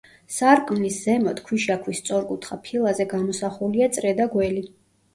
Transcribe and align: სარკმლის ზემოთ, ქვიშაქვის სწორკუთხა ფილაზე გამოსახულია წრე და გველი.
სარკმლის 0.35 0.97
ზემოთ, 1.09 1.43
ქვიშაქვის 1.51 2.01
სწორკუთხა 2.05 2.59
ფილაზე 2.67 3.09
გამოსახულია 3.15 3.95
წრე 3.99 4.19
და 4.23 4.33
გველი. 4.37 4.69